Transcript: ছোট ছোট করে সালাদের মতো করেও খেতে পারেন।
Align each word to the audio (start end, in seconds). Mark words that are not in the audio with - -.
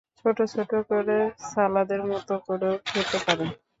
ছোট 0.19 0.37
ছোট 0.53 0.71
করে 0.89 1.17
সালাদের 1.49 2.01
মতো 2.09 2.33
করেও 2.47 2.75
খেতে 2.87 3.17
পারেন। 3.25 3.49